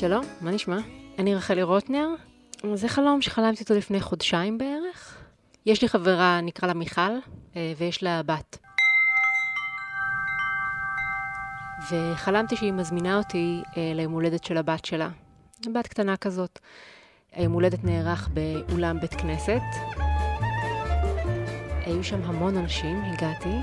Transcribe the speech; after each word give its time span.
שלום, 0.00 0.24
מה 0.40 0.50
נשמע? 0.50 0.78
אני 1.18 1.34
רחלי 1.34 1.62
רוטנר. 1.62 2.08
זה 2.74 2.88
חלום 2.88 3.22
שחלמתי 3.22 3.62
אותו 3.62 3.74
לפני 3.74 4.00
חודשיים 4.00 4.58
בערך. 4.58 5.18
יש 5.66 5.82
לי 5.82 5.88
חברה, 5.88 6.40
נקרא 6.40 6.68
לה 6.68 6.74
מיכל, 6.74 7.00
אה, 7.56 7.72
ויש 7.76 8.02
לה 8.02 8.22
בת. 8.22 8.58
וחלמתי 11.90 12.56
שהיא 12.56 12.72
מזמינה 12.72 13.18
אותי 13.18 13.62
אה, 13.76 13.92
ליום 13.94 14.12
הולדת 14.12 14.44
של 14.44 14.56
הבת 14.56 14.84
שלה. 14.84 15.08
בת 15.74 15.86
קטנה 15.86 16.16
כזאת. 16.16 16.58
היום 17.32 17.52
הולדת 17.52 17.84
נערך 17.84 18.28
באולם 18.28 19.00
בית 19.00 19.14
כנסת. 19.14 19.62
היו 21.86 22.04
שם 22.04 22.22
המון 22.22 22.56
אנשים, 22.56 23.02
הגעתי, 23.04 23.56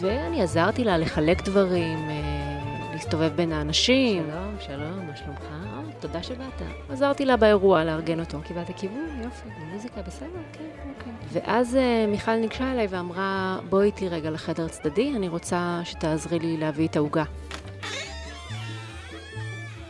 ואני 0.00 0.42
עזרתי 0.42 0.84
לה 0.84 0.98
לחלק 0.98 1.42
דברים, 1.42 1.98
אה, 1.98 2.92
להסתובב 2.92 3.32
בין 3.36 3.52
האנשים. 3.52 4.22
שלום, 4.30 4.51
שלום, 4.66 5.06
מה 5.06 5.16
שלומך? 5.16 5.42
או, 5.76 5.82
תודה 6.00 6.22
שבאת. 6.22 6.62
עזרתי 6.88 7.24
לה 7.24 7.36
באירוע 7.36 7.84
לארגן 7.84 8.20
אותו. 8.20 8.38
קיבלת 8.44 8.70
כיוון? 8.76 9.22
יופי, 9.22 9.48
מוזיקה 9.72 10.02
בסדר? 10.02 10.28
כן, 10.52 10.64
אוקיי. 10.98 11.12
ואז 11.32 11.76
אה, 11.76 12.06
מיכל 12.08 12.36
ניגשה 12.36 12.72
אליי 12.72 12.86
ואמרה, 12.90 13.58
בואי 13.68 13.86
איתי 13.86 14.08
רגע 14.08 14.30
לחדר 14.30 14.68
צדדי, 14.68 15.12
אני 15.16 15.28
רוצה 15.28 15.80
שתעזרי 15.84 16.38
לי 16.38 16.56
להביא 16.56 16.88
את 16.88 16.96
העוגה. 16.96 17.24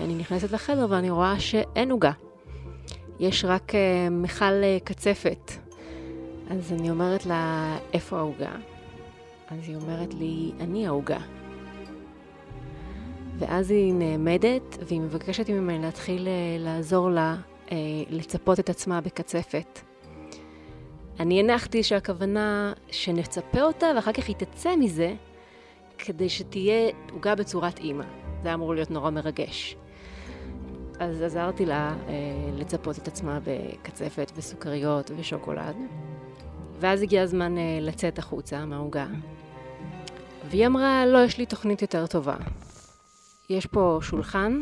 אני 0.01 0.15
נכנסת 0.15 0.53
לחדר 0.53 0.87
ואני 0.91 1.11
רואה 1.11 1.41
שאין 1.41 1.91
עוגה. 1.91 2.13
יש 3.21 3.45
רק 3.45 3.71
uh, 3.71 3.75
מכל 4.11 4.45
uh, 4.45 4.85
קצפת. 4.85 5.53
אז 6.51 6.73
אני 6.73 6.91
אומרת 6.91 7.27
לה, 7.27 7.77
איפה 7.93 8.19
העוגה? 8.19 8.53
אז 9.51 9.69
היא 9.69 9.77
אומרת 9.77 10.15
לי, 10.15 10.53
אני 10.61 10.87
העוגה. 10.87 11.19
ואז 13.43 13.71
היא 13.71 13.95
נעמדת, 13.95 14.79
והיא 14.87 15.01
מבקשת 15.01 15.51
ממני 15.51 15.79
להתחיל 15.79 16.27
uh, 16.27 16.63
לעזור 16.63 17.11
לה 17.11 17.37
uh, 17.67 17.71
לצפות 18.11 18.61
את 18.61 18.71
עצמה 18.71 19.01
בקצפת. 19.01 19.81
אני 21.21 21.41
הנחתי 21.41 21.83
שהכוונה 21.83 22.73
שנצפה 22.91 23.63
אותה, 23.63 23.87
ואחר 23.97 24.13
כך 24.13 24.29
היא 24.29 24.37
תצא 24.37 24.77
מזה, 24.77 25.15
כדי 25.99 26.29
שתהיה 26.29 26.91
עוגה 27.13 27.35
בצורת 27.35 27.79
אימא. 27.79 28.05
זה 28.43 28.55
אמור 28.55 28.75
להיות 28.75 28.91
נורא 28.91 29.11
מרגש. 29.11 29.77
אז 30.99 31.23
עזרתי 31.23 31.67
לה 31.67 31.95
אה, 32.09 32.15
לצפות 32.55 32.99
את 32.99 33.09
עצמה 33.09 33.39
בקצפת 33.45 34.33
וסוכריות 34.37 35.11
ושוקולד. 35.17 35.77
ואז 36.81 37.03
הגיע 37.03 37.23
הזמן 37.23 37.59
אה, 37.59 37.79
לצאת 37.81 38.19
החוצה 38.19 38.67
מהעוגה. 38.67 39.07
והיא 40.49 40.67
אמרה, 40.67 41.07
לא, 41.07 41.19
יש 41.25 41.39
לי 41.39 41.47
תוכנית 41.47 41.83
יותר 41.83 42.07
טובה. 42.07 42.37
יש 43.51 43.67
פה 43.67 43.99
שולחן, 44.03 44.61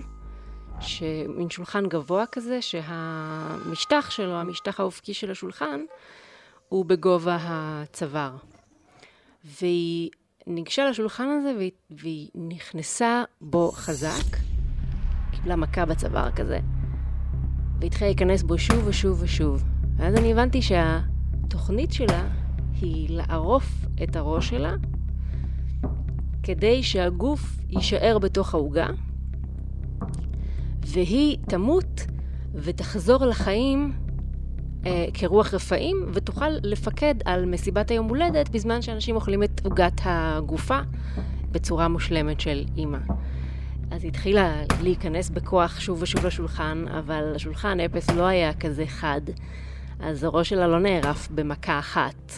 ש... 0.80 1.02
מין 1.28 1.50
שולחן 1.50 1.86
גבוה 1.86 2.24
כזה, 2.32 2.62
שהמשטח 2.62 4.10
שלו, 4.10 4.32
המשטח 4.34 4.80
האופקי 4.80 5.14
של 5.14 5.30
השולחן, 5.30 5.80
הוא 6.68 6.84
בגובה 6.84 7.38
הצוואר. 7.40 8.36
והיא 9.44 10.10
ניגשה 10.46 10.90
לשולחן 10.90 11.28
הזה 11.28 11.54
והיא, 11.56 11.70
והיא 11.90 12.28
נכנסה 12.34 13.22
בו 13.40 13.72
חזק. 13.72 14.36
קיבלה 15.30 15.56
מכה 15.56 15.84
בצוואר 15.84 16.30
כזה, 16.30 16.58
והתחילה 17.80 18.10
להיכנס 18.10 18.42
בו 18.42 18.58
שוב 18.58 18.86
ושוב 18.86 19.22
ושוב. 19.22 19.62
ואז 19.96 20.14
אני 20.14 20.32
הבנתי 20.32 20.60
שהתוכנית 20.62 21.92
שלה 21.92 22.28
היא 22.80 23.06
לערוף 23.10 23.64
את 24.02 24.16
הראש 24.16 24.48
שלה 24.48 24.74
כדי 26.50 26.82
שהגוף 26.82 27.56
יישאר 27.68 28.18
בתוך 28.18 28.54
העוגה, 28.54 28.86
והיא 30.86 31.38
תמות 31.48 32.06
ותחזור 32.54 33.26
לחיים 33.26 33.92
אה, 34.86 35.06
כרוח 35.14 35.54
רפאים, 35.54 36.06
ותוכל 36.12 36.48
לפקד 36.62 37.14
על 37.24 37.44
מסיבת 37.44 37.90
היום 37.90 38.08
הולדת 38.08 38.48
בזמן 38.48 38.82
שאנשים 38.82 39.14
אוכלים 39.14 39.42
את 39.42 39.60
עוגת 39.64 40.00
הגופה 40.04 40.78
בצורה 41.52 41.88
מושלמת 41.88 42.40
של 42.40 42.64
אימא. 42.76 42.98
אז 43.90 44.02
היא 44.02 44.08
התחילה 44.08 44.62
להיכנס 44.82 45.30
בכוח 45.30 45.80
שוב 45.80 46.02
ושוב 46.02 46.26
לשולחן, 46.26 46.84
אבל 46.98 47.32
השולחן 47.36 47.80
אפס 47.80 48.10
לא 48.10 48.26
היה 48.26 48.54
כזה 48.54 48.86
חד, 48.86 49.20
אז 50.00 50.24
הראש 50.24 50.48
שלה 50.48 50.68
לא 50.68 50.80
נערף 50.80 51.28
במכה 51.30 51.78
אחת. 51.78 52.32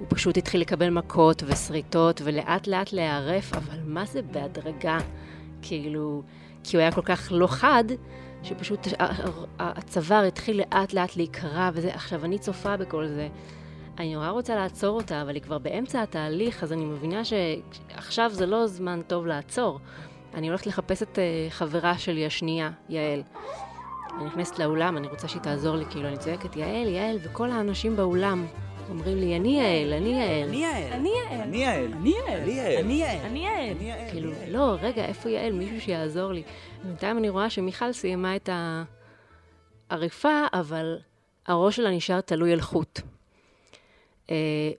הוא 0.00 0.06
פשוט 0.10 0.36
התחיל 0.36 0.60
לקבל 0.60 0.90
מכות 0.90 1.42
ושריטות, 1.46 2.20
ולאט 2.24 2.66
לאט 2.66 2.92
להיערף, 2.92 3.54
אבל 3.54 3.78
מה 3.84 4.06
זה 4.06 4.22
בהדרגה? 4.22 4.98
כאילו, 5.62 6.22
כי 6.64 6.76
הוא 6.76 6.80
היה 6.80 6.92
כל 6.92 7.02
כך 7.02 7.28
לא 7.30 7.46
חד, 7.46 7.84
שפשוט 8.42 8.88
הצוואר 9.58 10.24
התחיל 10.24 10.60
לאט 10.60 10.92
לאט 10.92 11.16
להיקרע, 11.16 11.70
וזה, 11.74 11.94
עכשיו 11.94 12.24
אני 12.24 12.38
צופה 12.38 12.76
בכל 12.76 13.06
זה. 13.06 13.28
אני 13.98 14.14
נורא 14.14 14.28
רוצה 14.28 14.54
לעצור 14.54 14.96
אותה, 14.96 15.22
אבל 15.22 15.34
היא 15.34 15.42
כבר 15.42 15.58
באמצע 15.58 16.02
התהליך, 16.02 16.62
אז 16.62 16.72
אני 16.72 16.84
מבינה 16.84 17.22
שעכשיו 17.24 18.30
זה 18.32 18.46
לא 18.46 18.66
זמן 18.66 19.00
טוב 19.06 19.26
לעצור. 19.26 19.78
אני 20.34 20.48
הולכת 20.48 20.66
לחפש 20.66 21.02
את 21.02 21.18
uh, 21.18 21.52
חברה 21.52 21.98
שלי 21.98 22.26
השנייה, 22.26 22.70
יעל. 22.88 23.22
אני 24.16 24.24
נכנסת 24.24 24.58
לאולם, 24.58 24.96
אני 24.96 25.08
רוצה 25.08 25.28
שהיא 25.28 25.42
תעזור 25.42 25.76
לי, 25.76 25.84
כאילו, 25.90 26.08
אני 26.08 26.16
צועקת, 26.16 26.56
יעל, 26.56 26.88
יעל, 26.88 27.18
וכל 27.22 27.50
האנשים 27.50 27.96
באולם 27.96 28.46
אומרים 28.90 29.18
לי, 29.18 29.36
אני 29.36 29.60
יעל, 29.60 29.92
אני 29.92 30.08
יעל. 30.08 30.48
אני 30.48 30.56
יעל. 30.56 30.92
אני 30.92 31.08
יעל. 31.08 31.40
אני 31.40 31.56
יעל. 31.56 31.92
אני 31.92 32.08
יעל. 32.08 32.84
אני 32.84 32.92
יעל. 32.92 33.70
אני 33.70 33.88
יעל. 33.90 34.10
כאילו, 34.10 34.32
לא, 34.48 34.76
רגע, 34.82 35.04
איפה 35.04 35.30
יעל? 35.30 35.52
מישהו 35.52 35.80
שיעזור 35.80 36.32
לי. 36.32 36.42
בינתיים 36.84 37.18
אני 37.18 37.28
רואה 37.28 37.50
שמיכל 37.50 37.92
סיימה 37.92 38.36
את 38.36 38.48
העריפה, 39.90 40.44
אבל 40.52 40.98
הראש 41.46 41.76
שלה 41.76 41.90
נשאר 41.90 42.20
תלוי 42.20 42.52
על 42.52 42.60
חוט. 42.60 43.00
Uh, 44.26 44.30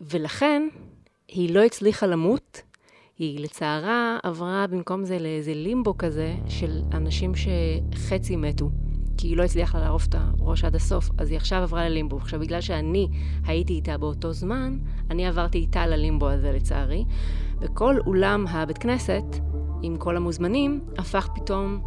ולכן, 0.01 0.67
היא 1.28 1.55
לא 1.55 1.63
הצליחה 1.63 2.07
למות, 2.07 2.61
היא 3.17 3.39
לצערה 3.39 4.17
עברה 4.23 4.67
במקום 4.67 5.05
זה 5.05 5.19
לאיזה 5.19 5.53
לימבו 5.53 5.97
כזה 5.97 6.33
של 6.49 6.81
אנשים 6.93 7.31
שחצי 7.35 8.35
מתו. 8.35 8.69
כי 9.17 9.27
היא 9.27 9.38
לא 9.38 9.44
הצליחה 9.44 9.79
לערוף 9.79 10.07
את 10.07 10.16
הראש 10.17 10.63
עד 10.63 10.75
הסוף, 10.75 11.09
אז 11.17 11.29
היא 11.29 11.38
עכשיו 11.38 11.63
עברה 11.63 11.89
ללימבו. 11.89 12.17
עכשיו, 12.17 12.39
בגלל 12.39 12.61
שאני 12.61 13.07
הייתי 13.45 13.73
איתה 13.73 13.97
באותו 13.97 14.33
זמן, 14.33 14.77
אני 15.09 15.27
עברתי 15.27 15.57
איתה 15.57 15.88
ללימבו 15.88 16.29
הזה 16.29 16.51
לצערי, 16.51 17.05
וכל 17.61 17.95
אולם 18.05 18.47
הבית 18.47 18.77
כנסת, 18.77 19.23
עם 19.81 19.97
כל 19.97 20.17
המוזמנים, 20.17 20.79
הפך 20.97 21.29
פתאום 21.35 21.81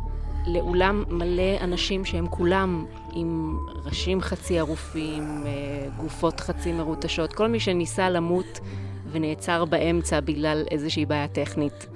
לאולם 0.46 1.04
מלא 1.08 1.60
אנשים 1.60 2.04
שהם 2.04 2.26
כולם 2.26 2.84
עם 3.12 3.58
ראשים 3.84 4.20
חצי 4.20 4.58
ערופים, 4.58 5.22
אה, 5.46 5.88
גופות 5.96 6.40
חצי 6.40 6.72
מרוטשות, 6.72 7.32
כל 7.32 7.48
מי 7.48 7.60
שניסה 7.60 8.10
למות 8.10 8.60
ונעצר 9.12 9.64
באמצע 9.64 10.20
בגלל 10.20 10.64
איזושהי 10.70 11.06
בעיה 11.06 11.28
טכנית. 11.28 11.86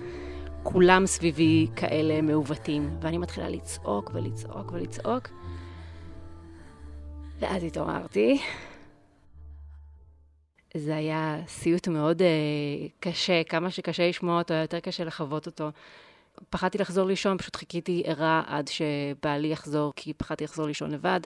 כולם 0.72 1.06
סביבי 1.06 1.66
כאלה 1.76 2.22
מעוותים, 2.22 2.90
ואני 3.00 3.18
מתחילה 3.18 3.48
לצעוק 3.48 4.10
ולצעוק 4.14 4.72
ולצעוק. 4.72 5.28
ואז 7.38 7.64
התעוררתי. 7.64 8.40
זה 10.76 10.96
היה 10.96 11.40
סיוט 11.46 11.88
מאוד 11.88 12.22
uh, 12.22 12.24
קשה, 13.00 13.44
כמה 13.44 13.70
שקשה 13.70 14.08
לשמוע 14.08 14.38
אותו, 14.38 14.54
יותר 14.54 14.80
קשה 14.80 15.04
לחוות 15.04 15.46
אותו. 15.46 15.70
פחדתי 16.50 16.78
לחזור 16.78 17.06
לישון, 17.06 17.38
פשוט 17.38 17.56
חיכיתי 17.56 18.02
ערה 18.06 18.42
עד 18.46 18.68
שבעלי 18.68 19.48
יחזור, 19.48 19.92
כי 19.96 20.12
פחדתי 20.14 20.44
לחזור 20.44 20.66
לישון 20.66 20.90
לבד. 20.90 21.20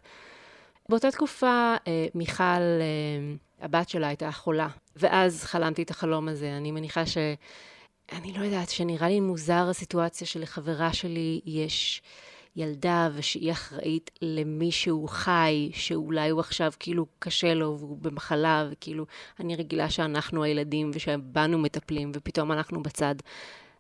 באותה 0.89 1.11
תקופה, 1.11 1.75
uh, 1.79 1.89
מיכל, 2.15 2.43
uh, 2.45 3.65
הבת 3.65 3.89
שלה 3.89 4.09
הייתה 4.09 4.33
חולה, 4.33 4.69
ואז 4.97 5.45
חלמתי 5.45 5.83
את 5.83 5.91
החלום 5.91 6.29
הזה. 6.29 6.57
אני 6.57 6.73
מניחה 6.73 7.07
ש... 7.07 7.19
אני 8.13 8.33
לא 8.33 8.45
יודעת, 8.45 8.71
שנראה 8.71 9.09
לי 9.09 9.21
מוזר 9.21 9.67
הסיטואציה 9.71 10.27
שלחברה 10.27 10.93
שלי 10.93 11.41
יש 11.45 12.03
ילדה 12.57 13.11
ושהיא 13.15 13.53
אחראית 13.53 14.11
למישהו 14.23 15.09
חי, 15.09 15.71
שאולי 15.75 16.31
הוא 16.31 16.41
עכשיו 16.41 16.73
כאילו 16.79 17.07
קשה 17.19 17.55
לו 17.55 17.77
והוא 17.79 17.99
במחלה, 18.01 18.69
וכאילו, 18.71 19.07
אני 19.41 19.57
רגילה 19.57 19.91
שאנחנו 19.91 20.43
הילדים 20.43 20.91
ושבנו 20.95 21.59
מטפלים, 21.59 22.13
ופתאום 22.15 22.53
אנחנו 22.53 22.83
בצד 22.83 23.15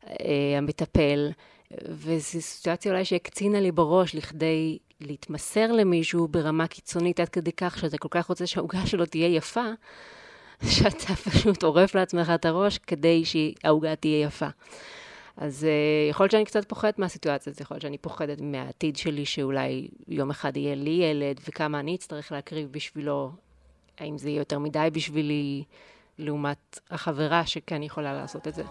אה, 0.06 0.58
המטפל. 0.58 1.30
וזו 1.88 2.40
סיטואציה 2.40 2.92
אולי 2.92 3.04
שהקצינה 3.04 3.60
לי 3.60 3.72
בראש 3.72 4.14
לכדי 4.14 4.78
להתמסר 5.00 5.72
למישהו 5.72 6.28
ברמה 6.28 6.66
קיצונית 6.66 7.20
עד 7.20 7.28
כדי 7.28 7.52
כך 7.52 7.78
שאתה 7.78 7.98
כל 7.98 8.08
כך 8.10 8.26
רוצה 8.26 8.46
שהעוגה 8.46 8.86
שלו 8.86 9.06
תהיה 9.06 9.36
יפה, 9.36 9.66
שאתה 10.66 11.14
פשוט 11.30 11.62
עורף 11.62 11.94
לעצמך 11.94 12.32
את 12.34 12.44
הראש 12.44 12.78
כדי 12.78 13.22
שהעוגה 13.24 13.96
תהיה 13.96 14.22
יפה. 14.22 14.48
אז 15.36 15.66
uh, 15.66 16.10
יכול 16.10 16.24
להיות 16.24 16.30
שאני 16.30 16.44
קצת 16.44 16.68
פוחדת 16.68 16.98
מהסיטואציה 16.98 17.50
הזאת, 17.50 17.60
יכול 17.60 17.74
להיות 17.74 17.82
שאני 17.82 17.98
פוחדת 17.98 18.40
מהעתיד 18.40 18.96
שלי, 18.96 19.24
שאולי 19.24 19.88
יום 20.08 20.30
אחד 20.30 20.56
יהיה 20.56 20.74
לי 20.74 20.90
ילד, 20.90 21.40
וכמה 21.48 21.80
אני 21.80 21.94
אצטרך 21.94 22.32
להקריב 22.32 22.72
בשבילו, 22.72 23.30
האם 23.98 24.18
זה 24.18 24.28
יהיה 24.28 24.38
יותר 24.38 24.58
מדי 24.58 24.88
בשבילי, 24.92 25.64
לעומת 26.18 26.80
החברה 26.90 27.46
שכן 27.46 27.82
יכולה 27.82 28.12
לעשות 28.12 28.48
את 28.48 28.54
זה. 28.54 28.62